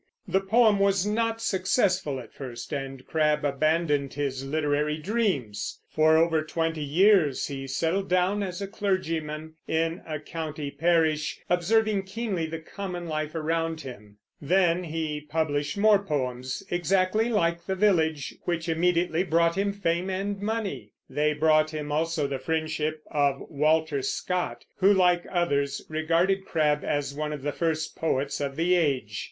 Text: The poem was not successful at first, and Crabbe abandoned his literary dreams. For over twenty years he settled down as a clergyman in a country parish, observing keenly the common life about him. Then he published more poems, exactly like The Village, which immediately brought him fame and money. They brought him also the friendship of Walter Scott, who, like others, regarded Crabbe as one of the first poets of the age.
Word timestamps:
The 0.27 0.41
poem 0.41 0.79
was 0.79 1.05
not 1.05 1.39
successful 1.43 2.19
at 2.19 2.33
first, 2.33 2.73
and 2.73 3.05
Crabbe 3.05 3.45
abandoned 3.45 4.15
his 4.15 4.43
literary 4.43 4.97
dreams. 4.97 5.79
For 5.91 6.17
over 6.17 6.41
twenty 6.41 6.81
years 6.81 7.45
he 7.45 7.67
settled 7.67 8.09
down 8.09 8.41
as 8.41 8.63
a 8.63 8.67
clergyman 8.67 9.57
in 9.67 10.01
a 10.07 10.19
country 10.19 10.71
parish, 10.71 11.39
observing 11.51 12.01
keenly 12.05 12.47
the 12.47 12.57
common 12.57 13.05
life 13.05 13.35
about 13.35 13.81
him. 13.81 14.17
Then 14.41 14.85
he 14.85 15.21
published 15.21 15.77
more 15.77 15.99
poems, 16.03 16.63
exactly 16.71 17.29
like 17.29 17.63
The 17.67 17.75
Village, 17.75 18.33
which 18.45 18.67
immediately 18.67 19.23
brought 19.23 19.53
him 19.55 19.71
fame 19.71 20.09
and 20.09 20.41
money. 20.41 20.93
They 21.11 21.33
brought 21.35 21.69
him 21.69 21.91
also 21.91 22.25
the 22.25 22.39
friendship 22.39 23.03
of 23.11 23.43
Walter 23.51 24.01
Scott, 24.01 24.65
who, 24.77 24.91
like 24.91 25.27
others, 25.31 25.83
regarded 25.89 26.43
Crabbe 26.45 26.83
as 26.83 27.13
one 27.13 27.31
of 27.31 27.43
the 27.43 27.51
first 27.51 27.95
poets 27.95 28.41
of 28.41 28.55
the 28.55 28.73
age. 28.73 29.19